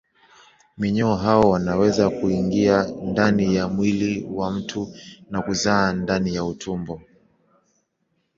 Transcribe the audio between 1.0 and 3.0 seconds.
hao wanaweza kuingia